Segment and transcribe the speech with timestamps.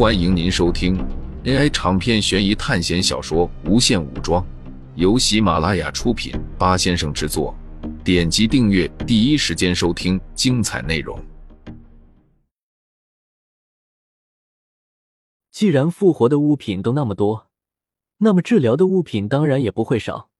[0.00, 0.96] 欢迎您收听
[1.44, 4.42] AI 长篇悬疑探险小说《无限武装》，
[4.94, 7.54] 由喜马拉雅出品，八先生制作。
[8.02, 11.22] 点击订阅，第一时间收听精彩内容。
[15.50, 17.50] 既然复活的物品都那么多，
[18.16, 20.30] 那么治疗的物品当然也不会少。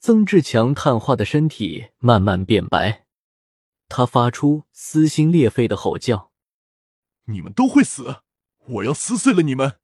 [0.00, 3.04] 曾志强碳化的身体慢慢变白，
[3.88, 6.32] 他发出撕心裂肺的吼叫
[7.30, 8.16] ：“你们都会死！
[8.66, 9.78] 我要撕碎了你们！”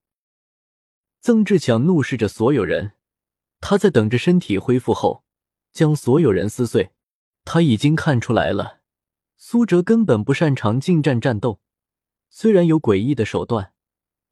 [1.20, 2.92] 曾志强怒视着所有人，
[3.60, 5.24] 他在等着身体恢复后
[5.72, 6.92] 将所有人撕碎。
[7.44, 8.80] 他已经看出来了，
[9.36, 11.60] 苏哲根本不擅长近战战斗，
[12.28, 13.72] 虽然有诡异的手段。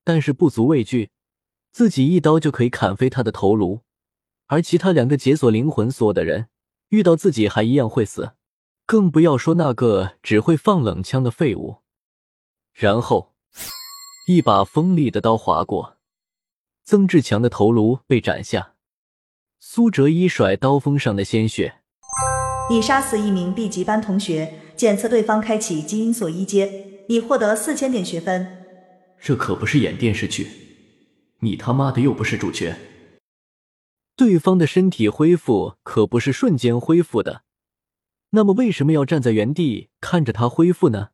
[0.04, 1.10] 但是不足畏惧，
[1.72, 3.80] 自己一刀就可以砍飞他的头颅，
[4.46, 6.48] 而其他两个解锁灵魂锁的人
[6.90, 8.36] 遇到自己还一样会死，
[8.86, 11.78] 更不要说那个只会放冷枪的废物。
[12.72, 13.34] 然后，
[14.28, 15.98] 一把锋利的刀划过，
[16.82, 18.74] 曾志强的头颅被斩下。
[19.60, 21.76] 苏哲一甩刀锋上的鲜血，
[22.68, 28.64] 你杀死一名 B 级班同学，检测对方开启基因锁一阶，你获得四千点学分。
[29.20, 30.48] 这可不是演电视剧，
[31.38, 32.76] 你他妈的又不是主角。
[34.16, 37.42] 对方的身体恢复可不是瞬间恢复的，
[38.30, 41.10] 那么为什么要站在原地看着他恢复呢？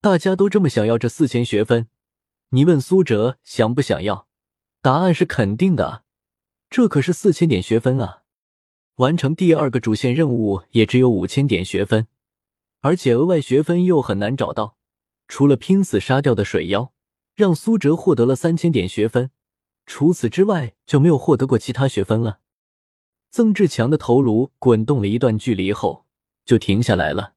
[0.00, 1.88] 大家都这么想要这四千学分，
[2.54, 4.28] 你问苏哲想不想要？
[4.82, 6.04] 答案是肯定的，
[6.68, 8.24] 这可是四千点学分啊！
[8.96, 12.08] 完成第二个主线任务也只有五千点学分，
[12.80, 14.76] 而且额外学分又很难找到，
[15.28, 16.92] 除了拼死杀掉的水妖。
[17.34, 19.30] 让苏哲获得了三千点学分，
[19.86, 22.40] 除此之外就没有获得过其他学分了。
[23.30, 26.04] 曾志强的头颅滚动了一段距离后
[26.44, 27.32] 就停下来了，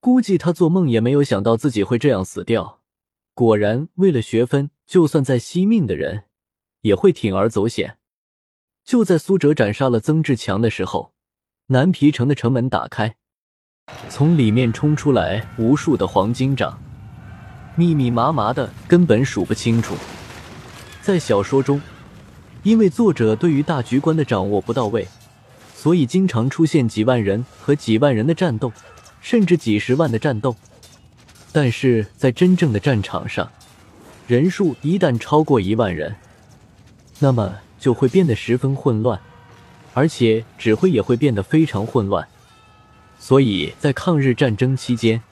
[0.00, 2.81] 估计他做梦也没有想到自己会这样死掉。
[3.34, 6.24] 果然，为了学分，就算再惜命的人
[6.82, 7.96] 也会铤而走险。
[8.84, 11.14] 就在苏哲斩杀了曾志强的时候，
[11.68, 13.16] 南皮城的城门打开，
[14.10, 16.78] 从里面冲出来无数的黄金掌。
[17.74, 19.94] 密密麻麻的，根本数不清楚。
[21.00, 21.80] 在小说中，
[22.62, 25.08] 因为作者对于大局观的掌握不到位，
[25.74, 28.70] 所以经常出现几万人和几万人的战斗，
[29.22, 30.54] 甚至几十万的战斗。
[31.52, 33.50] 但是在真正的战场上，
[34.26, 36.16] 人数一旦超过一万人，
[37.18, 39.20] 那么就会变得十分混乱，
[39.92, 42.26] 而且指挥也会变得非常混乱。
[43.18, 45.22] 所以在抗日战争期间，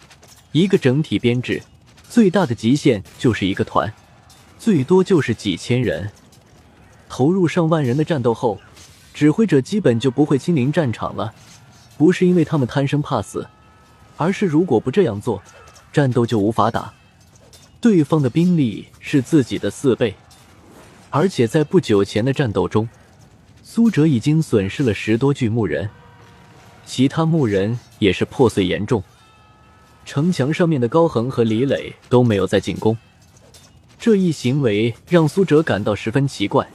[0.52, 1.62] 一个整体编制。
[2.08, 3.92] 最大的极限就是一个团，
[4.58, 6.10] 最多就是几千人。
[7.08, 8.60] 投入上万人的战斗后，
[9.14, 11.32] 指挥者基本就不会亲临战场了。
[11.96, 13.48] 不是因为他们贪生怕死，
[14.16, 15.42] 而是如果不这样做，
[15.92, 16.92] 战斗就无法打。
[17.80, 20.14] 对方的兵力是自己的四倍，
[21.08, 22.88] 而且在不久前的战斗中，
[23.62, 25.88] 苏哲已经损失了十多具木人，
[26.84, 29.02] 其他木人也是破碎严重。
[30.04, 32.96] 城墙上面的高恒和李磊都没有再进攻，
[33.98, 36.68] 这一行为让苏哲感到十分奇怪。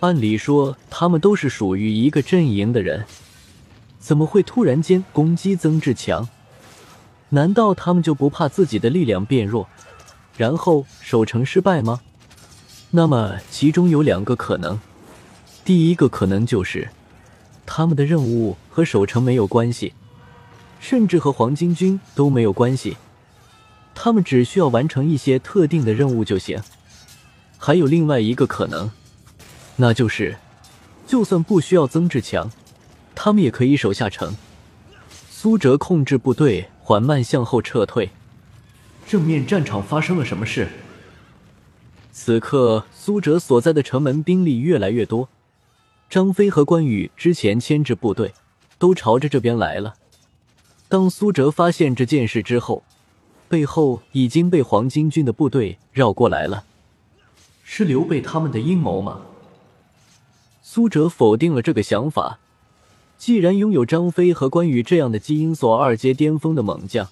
[0.00, 3.04] 按理说，他们都是属于一个阵营的人，
[3.98, 6.26] 怎么会突然间攻击曾志强？
[7.30, 9.68] 难道他们就不怕自己的力量变弱，
[10.36, 12.00] 然后守城失败吗？
[12.90, 14.78] 那么，其中有两个可能：
[15.64, 16.88] 第一个可能就是
[17.64, 19.94] 他们的任务和守城没有关系。
[20.80, 22.96] 甚至和黄巾军都没有关系，
[23.94, 26.58] 他们只需要完成一些特定的任务就行。
[27.58, 28.90] 还有另外一个可能，
[29.76, 30.38] 那就是，
[31.06, 32.50] 就算不需要曾志强，
[33.14, 34.34] 他们也可以守下城。
[35.28, 38.10] 苏哲控制部队缓慢向后撤退。
[39.06, 40.68] 正面战场发生了什么事？
[42.10, 45.28] 此刻，苏哲所在的城门兵力越来越多，
[46.08, 48.34] 张飞和关羽之前牵制部队
[48.76, 49.94] 都朝着这边来了。
[50.88, 52.82] 当苏哲发现这件事之后，
[53.48, 56.64] 背后已经被黄巾军的部队绕过来了。
[57.62, 59.20] 是刘备他们的阴谋吗？
[60.60, 62.40] 苏哲否定了这个想法。
[63.20, 67.06] 既然拥有张飞和关羽这样的基因锁二阶巅峰的猛将，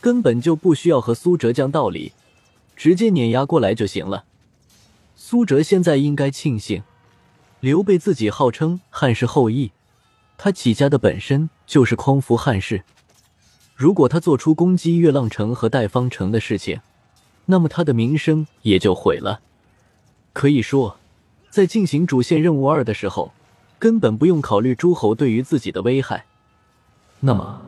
[0.00, 2.12] 根本就不需要和苏哲讲道理，
[2.74, 4.24] 直接碾压过来就行了。
[5.14, 6.82] 苏哲现在应该庆幸，
[7.60, 9.72] 刘备自己号称汉室后裔，
[10.38, 12.82] 他起家的本身就是匡扶汉室。
[13.76, 16.80] 如果他做出攻击月浪城和代方城的事情，
[17.44, 19.42] 那么他的名声也就毁了。
[20.32, 20.96] 可以说，
[21.50, 23.34] 在进行主线任务二的时候，
[23.84, 26.24] 根本不用考虑诸侯对于自己的危害。
[27.20, 27.60] 那么，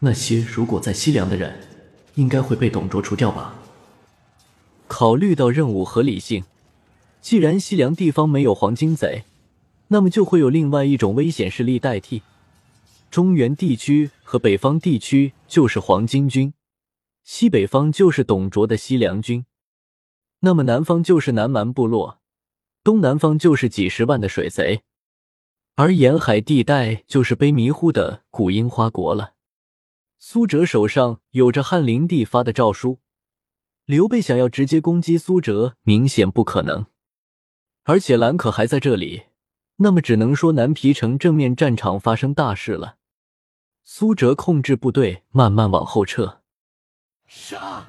[0.00, 1.60] 那些如果在西凉的人，
[2.16, 3.54] 应该会被董卓除掉吧？
[4.88, 6.42] 考虑到任务合理性，
[7.20, 9.22] 既然西凉地方没有黄金贼，
[9.86, 12.22] 那么就会有另外一种危险势力代替。
[13.08, 16.52] 中原地区和北方地区就是黄巾军，
[17.22, 19.46] 西北方就是董卓的西凉军，
[20.40, 22.18] 那么南方就是南蛮部落，
[22.82, 24.82] 东南方就是几十万的水贼，
[25.78, 29.34] 而沿海地带就是被迷糊的古樱花国了。
[30.18, 33.00] 苏哲手上有着汉灵帝发的诏书，
[33.84, 36.86] 刘备想要直接攻击苏哲，明显不可能。
[37.84, 39.24] 而且兰可还在这里，
[39.76, 42.96] 那么只能说南皮城正面战场发生大事了。
[43.84, 46.40] 苏哲控制部队慢慢往后撤，
[47.26, 47.86] 杀！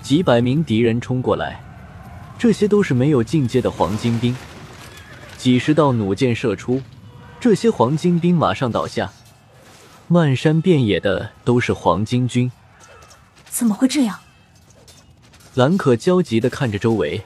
[0.00, 1.62] 几百名敌人冲过来，
[2.38, 4.34] 这些都是没有进阶的黄金兵。
[5.38, 6.82] 几十道弩箭射出，
[7.38, 9.12] 这些黄金兵马上倒下。
[10.08, 12.50] 漫山遍野的都是黄金军，
[13.48, 14.18] 怎么会这样？
[15.54, 17.22] 兰可焦急的看着周围，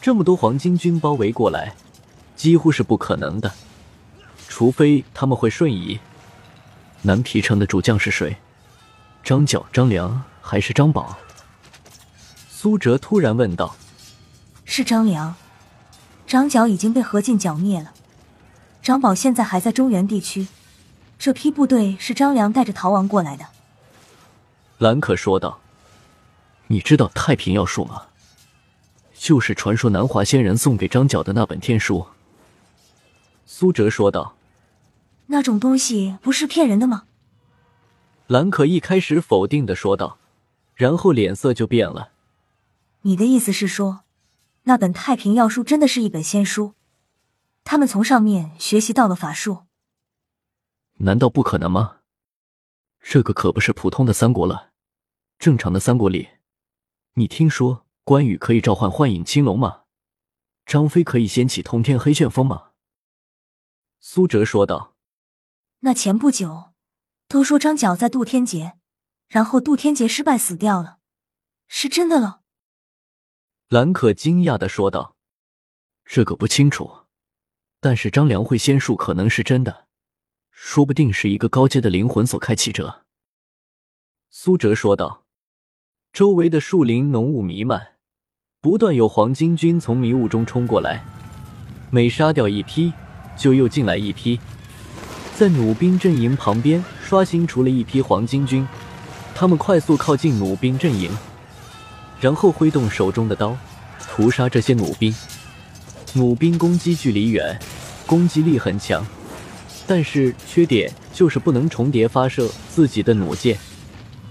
[0.00, 1.74] 这么多黄金军包围过来，
[2.36, 3.50] 几乎是不可能的，
[4.46, 5.98] 除非他们会瞬移。
[7.02, 8.36] 南皮城的主将是谁？
[9.22, 11.16] 张角、张良还是张宝？
[12.50, 13.74] 苏哲突然问道。
[14.66, 15.34] 是张良，
[16.26, 17.92] 张角已经被何进剿灭了，
[18.82, 20.48] 张宝现在还在中原地区。
[21.18, 23.46] 这批部队是张良带着逃亡过来的，
[24.78, 25.60] 兰可说道
[26.68, 28.06] ：“你知道太平要术吗？
[29.14, 32.06] 就是传说南华仙人送给张角的那本天书。”
[33.46, 34.34] 苏哲说道
[35.28, 37.04] ：“那种东西不是骗人的吗？”
[38.26, 40.18] 兰可一开始否定的说道，
[40.74, 42.10] 然后脸色就变了
[43.02, 44.00] ：“你的意思是说，
[44.64, 46.74] 那本太平要术真的是一本仙书？
[47.64, 49.64] 他们从上面学习到了法术？”
[51.00, 51.98] 难道不可能吗？
[53.00, 54.72] 这个可不是普通的三国了。
[55.38, 56.28] 正常的三国里，
[57.14, 59.82] 你听说关羽可以召唤幻影青龙吗？
[60.64, 62.70] 张飞可以掀起通天黑旋风吗？
[64.00, 64.94] 苏哲说道。
[65.80, 66.72] 那前不久，
[67.28, 68.78] 都说张角在渡天劫，
[69.28, 71.00] 然后渡天劫失败死掉了，
[71.66, 72.40] 是真的了？
[73.74, 75.16] 兰可惊讶的说道。
[76.04, 76.88] 这个不清楚，
[77.80, 79.86] 但是张良会仙术可能是真的。
[80.52, 83.02] 说不定是一个高阶的灵魂所开启者。”
[84.30, 85.24] 苏哲说道。
[86.12, 87.94] 周围的树林浓雾弥漫，
[88.60, 91.04] 不断有黄巾军从迷雾中冲过来，
[91.90, 92.92] 每杀掉一批，
[93.36, 94.38] 就又进来一批，
[95.34, 98.64] 在弩兵阵营旁边刷新出了一批黄巾军。
[99.34, 101.10] 他们快速靠近弩兵阵营，
[102.24, 103.54] 然后挥动手中的刀，
[104.08, 105.14] 屠杀这些弩兵。
[106.14, 107.60] 弩兵攻击距离远，
[108.06, 109.06] 攻击力很强。
[109.86, 113.58] 但是缺点就是不能重叠发射自己的弩箭，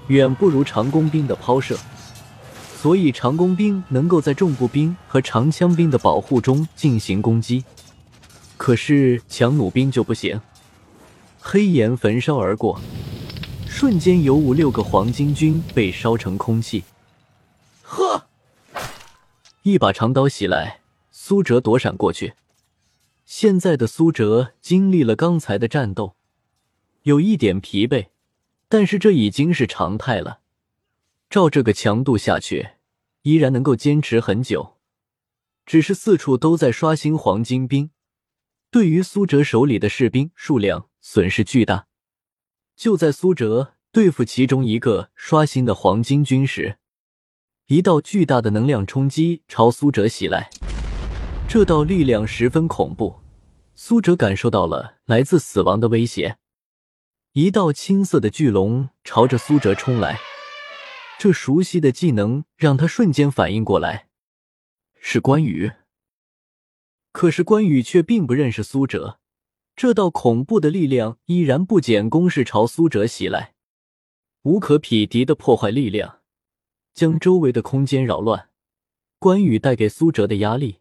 [0.08, 1.78] 远不如长弓兵的抛射。
[2.82, 7.64] 所以长弓兵能够在重步兵和长枪兵的保护中进行攻击，
[8.58, 10.42] 可是强弩兵就不行。
[11.40, 12.82] 黑炎焚烧而过，
[13.68, 16.84] 瞬间有五六个黄巾军被烧成空气。
[17.94, 18.28] 呵，
[19.62, 20.82] 一把长刀袭来，
[21.12, 22.34] 苏哲躲闪过去。
[23.24, 26.16] 现在的苏哲经历了刚才的战斗，
[27.04, 28.08] 有一点疲惫，
[28.68, 30.40] 但是这已经是常态了。
[31.30, 32.72] 照这个强度下去，
[33.22, 34.78] 依然能够坚持很久。
[35.64, 37.92] 只是四处都在刷新黄金兵，
[38.72, 41.86] 对于苏哲手里的士兵数量损失巨大。
[42.76, 46.80] 就在苏哲对付其中一个刷新的黄金军时，
[47.68, 50.50] 一道巨大的能量冲击朝苏哲袭来。
[51.48, 53.22] 这道力量十分恐怖，
[53.74, 56.38] 苏哲感受到了来自死亡的威胁。
[57.32, 60.20] 一道青色的巨龙朝着苏哲冲来，
[61.18, 64.10] 这熟悉的技能让他瞬间反应过来，
[65.00, 65.72] 是关羽。
[67.14, 69.20] 可是关羽却并不认识苏哲，
[69.74, 73.54] 这道恐怖的力量依然不减攻势朝苏哲袭来，
[74.42, 76.20] 无可匹敌的破坏力量
[76.94, 78.50] 将周围的空间扰乱。
[79.20, 80.80] 关羽带给苏哲的压力。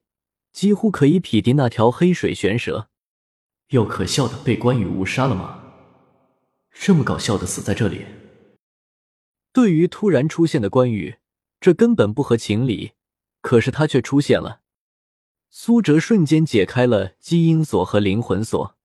[0.53, 2.91] 几乎可以匹敌那条黑水玄蛇，
[3.69, 5.63] 又可笑的被关羽误杀了吗？
[6.75, 8.05] 这么搞笑的死在这里。
[9.51, 11.17] 对于突然出现的关羽，
[11.59, 12.93] 这根本不合情理，
[13.41, 14.61] 可是他却出现了。
[15.49, 18.77] 苏哲瞬间解开了基因锁和灵魂锁，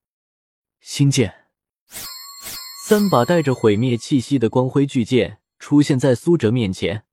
[0.79, 1.47] 星剑，
[2.85, 7.03] 三把带着毁灭气息的光辉巨剑出现在苏哲面前。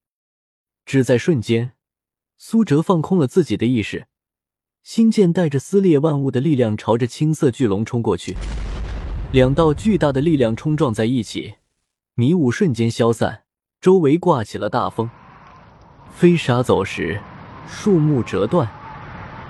[0.84, 1.72] 只在瞬间，
[2.36, 4.06] 苏哲放空了自己的意识。
[4.82, 8.36] 星剑带着撕裂万物的力量，朝着青色巨龙冲过去。
[9.32, 11.54] 两道巨大的力量冲撞在一起，
[12.14, 13.44] 迷雾瞬间消散，
[13.80, 15.08] 周围刮起了大风。
[16.12, 17.18] 飞沙走石，
[17.66, 18.70] 树木折断，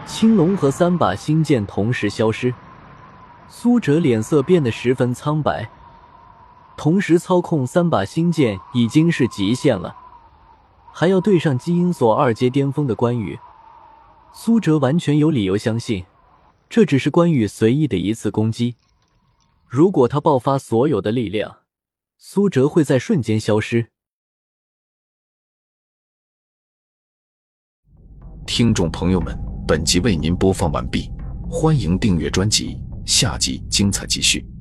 [0.07, 2.55] 青龙和三把星剑同时消失。
[3.49, 5.69] 苏哲脸色变得十分苍白，
[6.77, 9.95] 同时操控三把星剑已经是极限了，
[10.97, 13.37] 还要对上基因锁二阶巅峰的关羽，
[14.33, 16.05] 苏哲完全有理由相信，
[16.71, 18.77] 这只是关羽随意的一次攻击。
[19.67, 21.63] 如果他爆发所有的力量，
[22.17, 23.89] 苏哲会在瞬间消失。
[28.47, 29.37] 听众朋友们，
[29.67, 31.11] 本集为您播放完毕，
[31.51, 32.81] 欢迎订阅专辑。
[33.05, 34.54] 下集精彩继续。